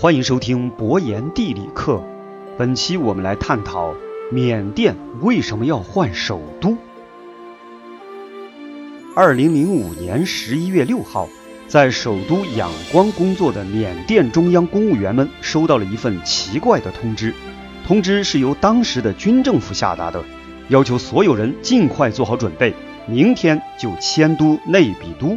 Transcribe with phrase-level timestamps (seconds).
[0.00, 2.02] 欢迎收听博言地理课。
[2.56, 3.94] 本期我们来探讨
[4.32, 6.74] 缅甸为什么要换首都。
[9.14, 11.28] 二零零五年十一月六号，
[11.68, 17.34] 在首都仰光工作的缅甸中央公务员们收到了一份奇怪的通知。
[17.86, 20.24] 通知是由当时的军政府下达的，
[20.70, 22.72] 要求所有人尽快做好准备，
[23.06, 25.36] 明天就迁都内比都。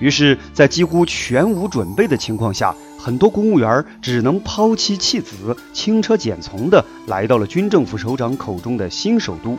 [0.00, 9.56] 于是，在几乎全无准备的情况下，很多公务员只能抛妻弃子、轻车简从地来到了军政府首长口中的新首都。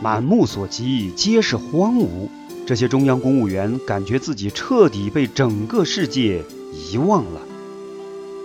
[0.00, 2.28] 满目所及皆是荒芜，
[2.66, 6.42] 这些中央公务员感觉自己彻底被整个世界
[6.90, 7.40] 遗忘了。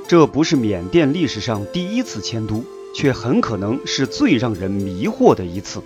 [0.08, 5.82] 这不是缅甸历史上第一次迁都，却很可能是最让人迷惑的一次。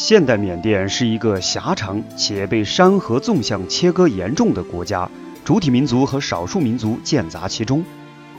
[0.00, 5.10] 现代缅甸是一个狭长且被山河纵向切割严重的国家，
[5.44, 7.84] 主体民族和少数民族间杂其中，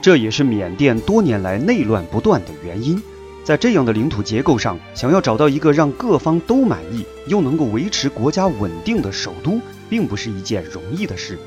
[0.00, 3.00] 这也是缅甸多年来内乱不断的原因。
[3.44, 11.38] 在这样的领土结构上，想要找到一个让各方都满意又能够维持国家稳定的首都，并不是一件容易的事。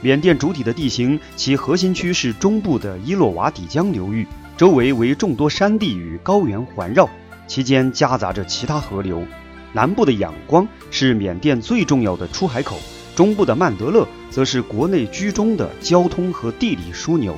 [0.00, 7.06] 缅甸主体的地形，其核心区是中部的伊洛瓦底江流域，周围为众多山地与高原环绕。
[7.46, 9.26] 其间夹杂着其他河流，
[9.72, 12.78] 南部的仰光是缅甸最重要的出海口，
[13.14, 17.36] 中部的曼德勒则是国内居中的交通和地理枢纽。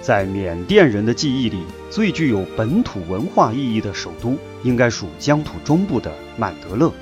[0.00, 6.92] 在缅甸人的记忆里，最具有本土文化意义的首都应该属疆土中部的曼德勒。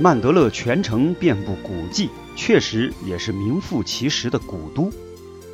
[0.00, 4.90] 曼德勒全城遍布古迹，确实也是名副其实的古都。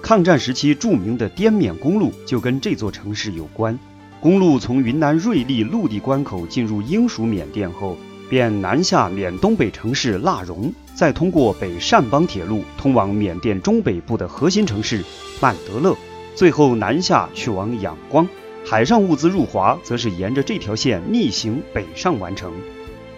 [0.01, 3.79] 抗战时期著名的滇缅公路就跟这座城市有关。
[4.21, 7.97] 公路从云南瑞丽陆地关口进入英属缅甸后，
[8.29, 15.03] 便南下缅东北城市腊荣，再通过北善邦铁路通往缅甸中北部的核心城市
[15.41, 15.97] 曼德勒，
[16.35, 18.29] 最后南下去往仰光。
[18.63, 22.53] 海上物资入华，则是沿着这条线逆行北上完成。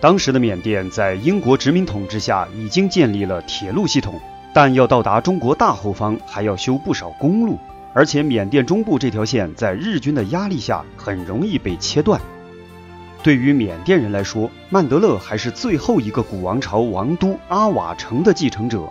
[0.00, 4.20] 当时的缅甸在英国殖民统治下已经建立了铁路系统，
[4.54, 7.58] 但要到达中国大后方，还要修不少公路。
[7.92, 12.20] 而且缅甸中部这条线在日军的压力下很容易被切断。
[13.22, 18.88] 对于缅甸人来说，曼德勒还是最后一个古王朝王都阿瓦城的继承者。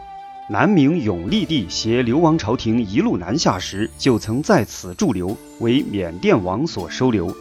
[0.49, 7.33] 南明永历帝携流亡朝廷一路南下时，就曾在此驻留，为缅甸王所收留。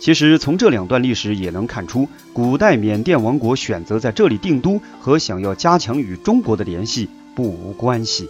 [0.00, 8.28] 其实从这两段历史也能看出，古代缅甸王国选择在这里定都和想要加强与中国的联系不无关系。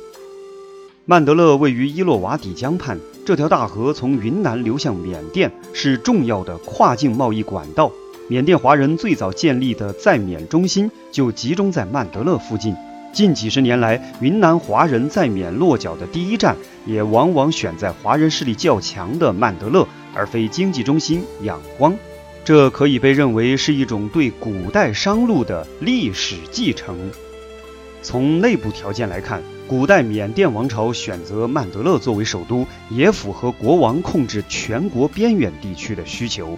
[1.09, 7.93] 曼德勒位于伊洛瓦底江畔，这条大河从云南流向缅甸，是重要的跨境贸易管道。
[8.27, 12.75] 缅甸华人最早建立的在缅中心就集中在曼德勒附近。
[13.13, 21.95] 近几十年来，云南华人在缅落脚的第一站，也往往选在华人势力较强的曼德勒，而非经济中心仰光。
[22.45, 26.97] 这可以被认为是一种对古代商路的历史继承。
[28.03, 36.57] 从内部条件来看，古代缅甸王朝选择曼德勒作为首都，也符合国王控制全国边远地区的需求。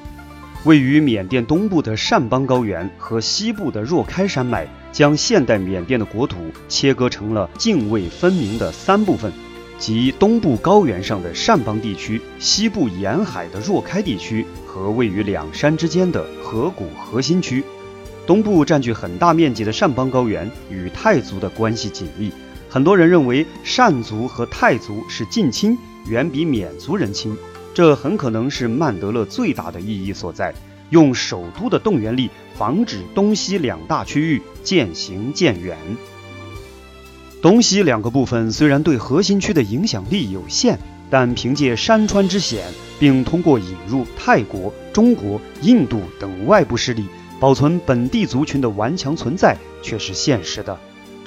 [0.64, 6.36] 位于缅甸东部的善邦高原和西部的若开山脉，将现代缅甸的国土
[6.68, 9.32] 切割成了泾渭分明的三部分，
[9.78, 17.64] 即东部高原上的善邦地区、西部沿海的若开地区和位于两山之间的河谷核心区。
[18.26, 22.30] 东部占据很大面积的善邦高原与泰族的关系紧密。
[22.70, 27.36] 很多人认为善族和泰族是近亲，远比缅族人亲，
[27.72, 30.54] 这很可能是曼德勒最大的意义所在，
[30.90, 35.76] 用首都的动员力防止东西两大区域渐行渐远。
[37.40, 42.66] 东西两个部分虽然对核心区的影响力有限，但凭借山川之险，
[42.98, 47.06] 并通过引入泰国、中国、印度等外部势力，
[47.40, 50.78] 保存本地族群的顽强存在，却是现实的。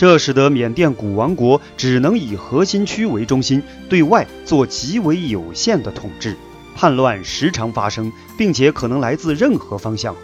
[0.02, 6.36] 这使得缅甸古王国只能以核心区为中心，对外做极为有限的统治，
[6.76, 10.16] 叛乱时常发生，并且可能来自任何方向。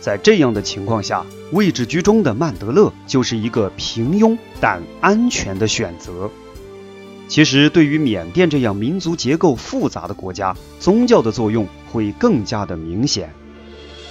[0.00, 6.30] 在这样的情况下，位置居中的曼德勒就是一个平庸但安全的选择。
[7.28, 13.30] 其实，对于缅甸这样民族结构复杂的国家，宗教的作用会更加的明显。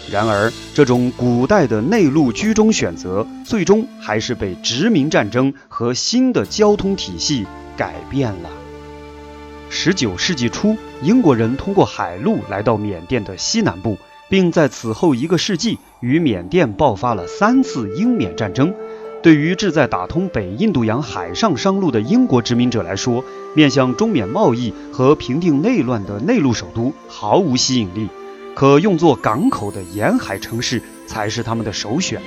[0.09, 7.45] 然而，这种古代的内陆居中选择，最终还是被殖民战争和新的交通体系
[7.75, 8.50] 改变了。
[9.69, 13.98] 十九世纪初，英国人通过海路来到缅甸的西南部，
[14.30, 18.74] 并在此后一个世纪与缅甸爆发了三次英缅战争。
[19.21, 28.07] 对于志在打通北印度洋海上商路的英国殖民者来说，面向中缅贸易和平定内乱的内陆首都毫无吸引力，
[28.57, 32.19] 可用作港口的沿海城市才是他们的首选。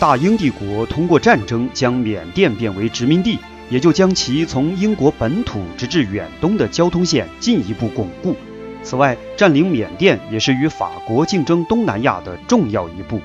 [0.00, 3.38] 大英帝国通过战争将缅甸变为殖民地，
[3.68, 8.34] 也就将其从英国本土直至远东的交通线进一步巩固。
[8.82, 13.20] 此外，占领缅甸也是与法国竞争东南亚的重要一步。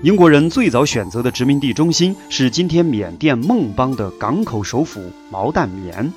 [0.00, 6.10] 英国人最早选择的殖民地中心是今天缅甸孟邦的港口首府毛淡棉，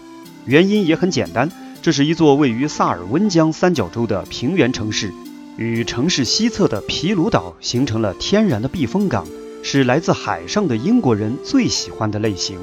[0.45, 1.49] 原因也很简单，
[1.87, 5.13] 这是一座位于萨尔温江三角洲的平原城市，
[5.55, 9.25] 与城市西侧的皮鲁岛形成了天然的避风港，
[9.63, 12.59] 是来自海上的英国人最喜欢的类型。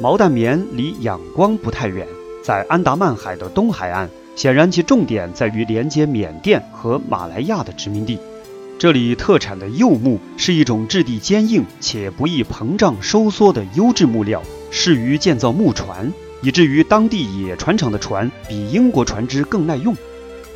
[0.00, 2.08] 毛淡棉离仰光不太远，
[2.42, 4.08] 在安达曼海的东海岸。
[4.34, 8.18] 显然，其重点在于连接缅甸和马来亚的殖民地。
[8.78, 16.10] 这里特产的柚木是一种质地坚硬且不易膨胀收缩的优质木料，适于建造木船，
[16.42, 19.94] 以至于当地野船厂的船比英国船只更耐用。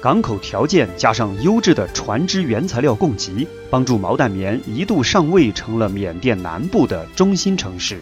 [0.00, 8.00] 港口条件加上优质的船只原材料供给，帮助毛淡棉一度上位成了缅甸南部的中心城市。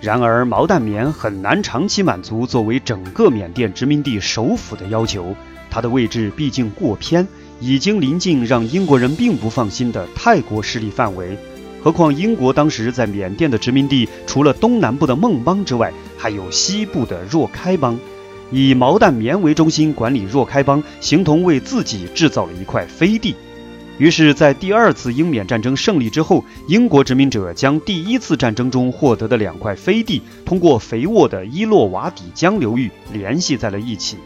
[0.00, 5.34] 然而，毛淡棉很难长期满足作为整个缅甸殖民地首府的要求。
[5.68, 7.26] 它的位置毕竟过偏，
[7.58, 11.36] 已经临近让英国人并不放心的泰国势力范围。
[11.82, 17.98] 何况，英国当时在缅甸的殖民地，除了东南部的孟邦之外，还有西部的若开邦。
[18.50, 23.34] 以毛淡棉为中心管理若开邦，形同为自己制造了一块飞地。
[23.98, 34.16] 于是，在第二次英缅战争胜利之后，英国殖民者将第一次战争中获得的两块飞地，通过肥沃的伊洛瓦底江流域联系在了一起。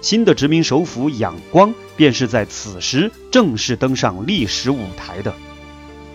[0.00, 5.32] 新的殖民首府仰光便是在此时正式登上历史舞台的。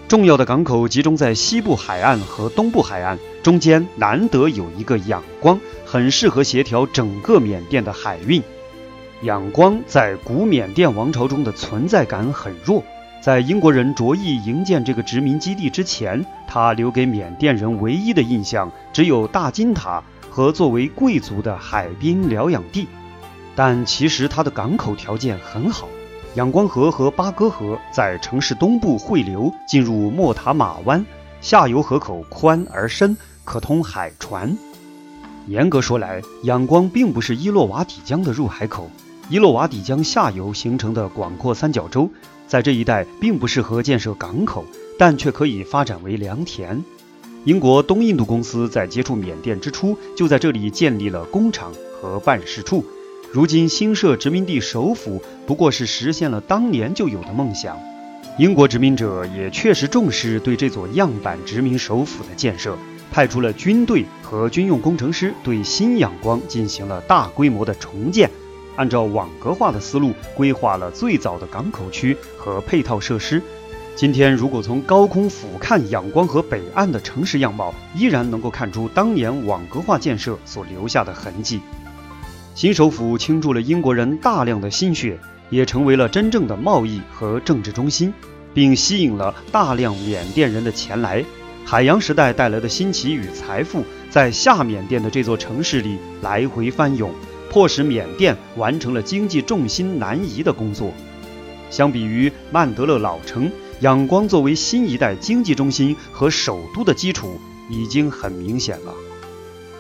[0.08, 8.42] 重要的港口集中在西部海岸和东部海岸，中间难得有一个仰光，很适合协调整个缅甸的海运。
[9.24, 12.84] 仰光在古缅甸王朝中的存在感很弱。
[13.20, 22.88] 在英国人着意营建这个殖民基地之前，他留给缅甸人唯一的印象只有大金塔和作为贵族的海滨疗养地。
[23.56, 25.88] 但其实它的港口条件很好，
[26.36, 31.06] 仰光河和巴哥河在城市东部汇流，进入莫塔马湾，
[31.40, 33.16] 下游河口宽而深，
[33.46, 34.58] 可通海船。
[35.48, 38.90] 严格说来，仰光并不是伊洛瓦底江的入海口，
[39.30, 42.10] 伊洛瓦底江下游形成的广阔三角洲。
[42.48, 44.66] 在这一带并不适合建设港口，
[45.00, 46.84] 但却可以发展为良田。
[47.46, 51.72] 英国东印度公司在接触缅甸之初，就在这里建立了工厂
[52.02, 52.84] 和办事处。
[53.36, 57.78] 如今新设殖民地首府，不过是实现了当年就有的梦想。
[58.38, 62.78] 英国殖民者也确实重视对这座样板殖民首府的建设，
[63.12, 68.32] 派出了军队和军用工程师，对新仰光进行了大规模的重建。
[68.78, 73.42] 按照网格化的思路规划了最早的港口区和配套设施。
[73.98, 81.60] 今天，如果从高空俯瞰仰光河北岸的城市样貌，依然能够看出当年网格化建设所留下的痕迹。
[82.56, 85.20] 新首府倾注了英国人大量的心血，
[85.50, 88.14] 也成为了真正的贸易和政治中心，
[88.54, 91.22] 并吸引了大量缅甸人的前来。
[91.66, 97.12] 海洋时代带来的新奇与财富，在下缅甸的这座城市里来回翻涌。
[97.52, 100.94] 迫使缅甸完成了经济重心南移的工作。
[101.70, 103.52] 相比于曼德勒老城，
[103.82, 107.38] 仰光作为新一代经济中心和首都的基础
[107.70, 108.94] 已经很明显了。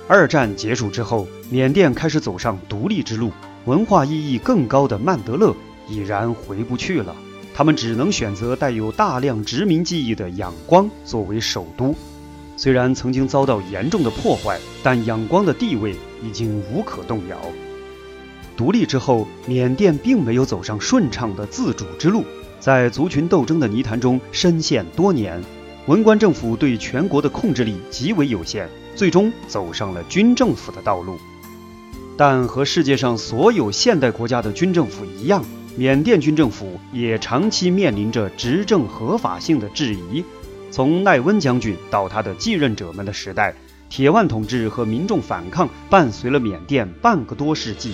[0.07, 3.31] 二战结束之后，缅甸开始走上独立之路，
[3.65, 5.55] 文化意义更高的曼德勒
[5.89, 7.15] 已然回不去了，
[7.55, 11.95] 他们只能选择带有大量殖民记忆的仰光作为首都。
[12.55, 17.37] 虽然曾经遭到严重的破坏，但仰光的地位已经无可动摇。
[18.55, 22.23] 独立之后，缅甸并没有走上顺畅的自主之路，
[22.59, 25.43] 在族群斗争的泥潭中深陷多年，
[25.87, 31.19] 文官政府对全国的控制力极为有限，最终走上了军政府的道路。
[32.17, 40.23] 但和世界上所有现代国家的军政府一样，缅甸军政府也长期面临着执政合法性的质疑。
[40.71, 43.53] 从奈温将军到他的继任者们的时代。
[43.87, 47.93] 铁腕统治和民众反抗伴随了缅甸半个多世纪，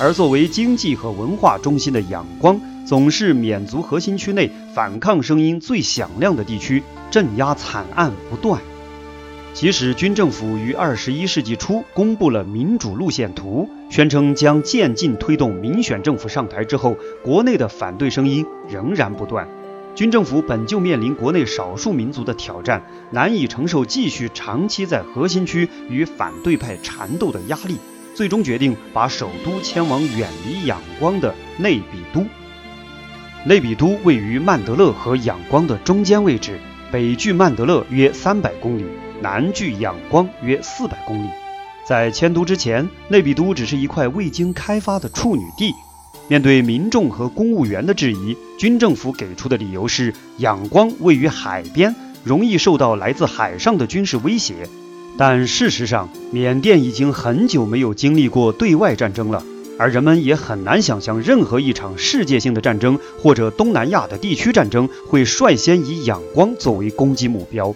[0.00, 8.62] 而作为经济和文化中心的仰光，总是缅族核心区内反抗声音最响亮的地区，镇压惨案不断。
[9.52, 19.48] 即使军政府于二十一世纪初公布了民主路线图，宣称将渐进推动民选政府上台之后，国内的反对声音仍然不断。
[19.96, 22.80] 军政府本就面临国内少数民族的挑战，
[23.10, 27.78] 难以承受继续长期在核心区与反对派缠斗的压力，
[28.14, 32.24] 最终决定把首都迁往远离仰光的内比都。
[33.44, 36.58] 内比都位于曼德勒和仰光的中间位置，
[36.90, 38.84] 北距曼德勒约三百公里，
[39.22, 41.28] 南距仰光约四百公里。
[41.86, 45.72] 在迁都之前，内比都只是一块未经开发的处女地。
[46.26, 54.68] 面对民众和公务员的质疑，军政府给出的理由是仰光位于海边，容易受到来自海上的军事威胁。
[55.16, 59.42] 但事实上，缅甸已经很久没有经历过对外战争了，
[59.78, 67.74] 而人们也很难想象任何一场世界性的战争或者东南亚的地区战争会率先以仰光作为攻击目标。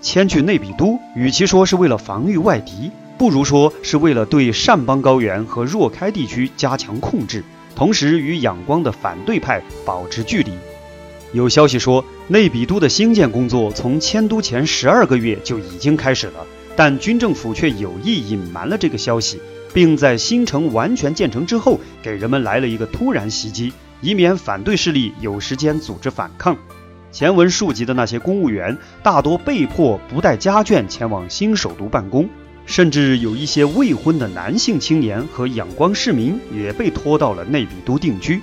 [0.00, 7.42] 迁去内比都，与其说是为了防御外敌，不如说是为了对善邦高原和若开地区加强控制。
[7.74, 10.52] 同时与仰光的反对派保持距离。
[11.32, 19.40] 有消息说，内比都的兴建工作从迁都前十二个月就已经开始了，但军政府却有意隐瞒了这个消息，
[19.74, 26.56] 并在新城完全建成之后，给人们来了一个突然袭击，以免反对势力有时间组织反抗。
[27.12, 32.28] 前文述及的那些公务员，大多被迫不带家眷前往新首都办公。
[32.66, 38.40] 甚至有一些未婚的男性青年和仰光市民也被拖到了内比都定居。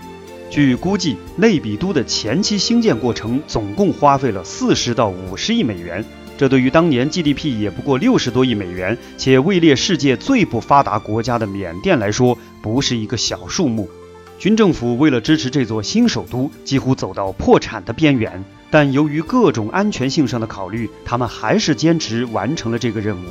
[0.51, 6.05] 据估计，内比都的前期兴建过程总共花费了四十到五十亿美元，
[6.37, 13.89] 这对于当年 GDP 也不过六十多亿美元，且位列世界最不发达国家的缅甸来说，不是一个小数目。
[14.39, 23.27] 军政府为了支持这座新首都，几乎走到破产的边缘，但由于各种安全性上的考虑，他们还是坚持完成了这个任务。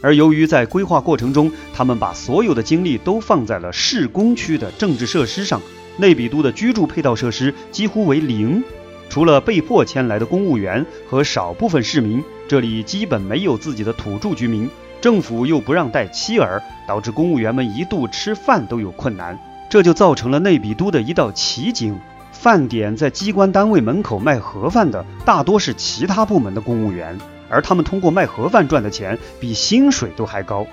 [0.00, 5.62] 而由于在规划过程中，他们把所有的精力都放在了市工区的政治设施上，
[5.98, 8.60] 内比都的居住配套设施几乎为零。
[9.08, 14.68] 除了被迫迁来的公务员和少部分市民，这里基本没有自己的土著居民。
[15.00, 19.38] 政府又不让带妻儿，导致公务员们一度吃饭都有困难。
[19.68, 21.98] 这就造成了内比都的一道奇景：
[22.32, 27.18] 饭点在机关单位门口卖盒饭的，大多是其他部门的公务员。
[27.50, 30.66] 而他们通过卖盒饭赚的钱比薪水都还高，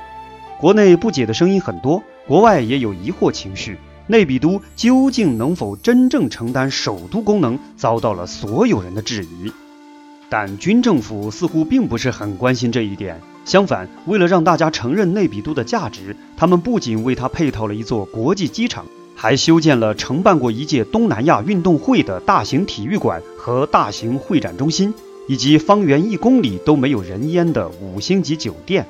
[0.57, 3.77] 国内不解的声音很多，国外也有疑惑情绪。
[4.11, 9.49] 内比都究竟能否真正承担首都功能，遭到了所有人的质疑。
[10.27, 24.93] 但军政府似乎并不是很关心这一点，相反，为了让大家承认内比都的价值，他们不仅为它配套了一座国际机场，还修建了承办过一届东南亚运动会的大型体育馆和大型会展中心。
[25.27, 28.85] 以及方圆一公里都没有人烟的五星级酒店。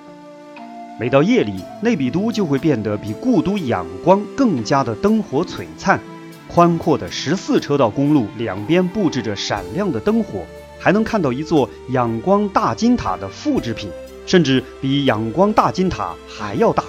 [1.02, 6.00] 每到夜里，内比都就会变得比故都仰光更加的灯火璀璨。
[6.48, 10.46] 宽阔的十四车道公路两边布置着闪亮的灯火，
[10.80, 13.90] 还能看到一座仰光大金塔的复制品，
[14.28, 16.84] 甚至比仰光大金塔还要大。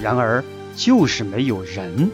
[0.00, 0.44] 然而，
[0.76, 2.12] 就是没有人。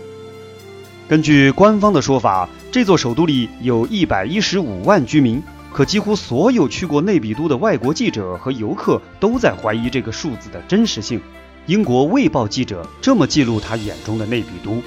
[1.11, 5.43] 根据官方的说法，这座首都里有一百一十五万居民。
[5.73, 11.21] 可几乎所有去过内比都的外国记者和游客都在怀疑这个数字的真实性。
[11.67, 14.83] 英国《卫报》记者这么记录他眼中的内比都：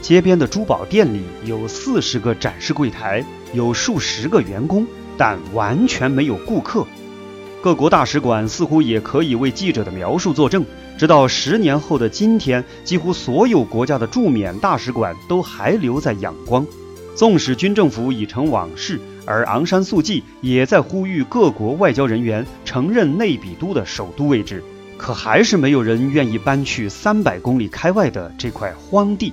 [0.00, 4.86] 街边的珠宝店里有四十个展示柜台，有数十个员工，
[5.18, 6.86] 但完全没有顾客。
[7.60, 10.64] 各国大使馆似乎也可以为记者的描述作证。
[10.96, 16.66] 直到十年后的今天，几乎所有国家的驻缅大使馆都还留在仰光。
[17.16, 19.00] 纵使军政府已成往事。
[19.30, 24.60] 而昂山素季也在呼吁各国外交人员承认内比都的首都位置，
[24.96, 29.32] 可还是没有人愿意搬去三百公里开外的这块荒地。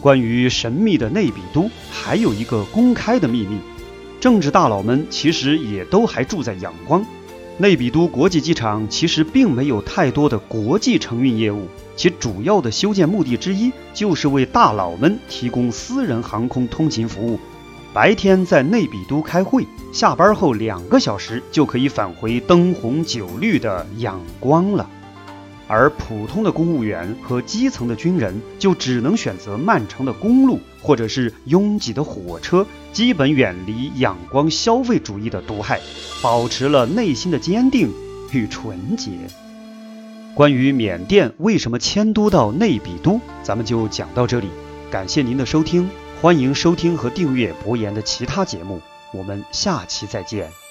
[0.00, 3.58] 关于神秘的内比都，还有一个公开的秘密：
[4.18, 7.04] 政治大佬们其实也都还住在仰光。
[7.58, 17.38] 内比都国际机场其实并没有太多的国际承运业务，其主要的修建目的之一就是为大佬们提供私人航空通勤服务。
[17.94, 24.88] 白天在内比都开会，下班后两个小时就可以返回灯红酒绿的仰光了。
[25.68, 35.78] 而普通的公务员和基层的军人就只能选择漫长的公路或者是拥挤的火车，基本远离仰光消费主义的毒害，
[36.22, 37.90] 保持了内心的坚定
[38.32, 39.10] 与纯洁。
[40.34, 44.48] 关于缅甸为什么迁都到内比都，咱们就讲到这里。
[44.90, 45.88] 感谢您的收听。
[46.22, 48.80] 欢迎收听和订阅博言的其他节目，
[49.12, 50.61] 我们下期再见。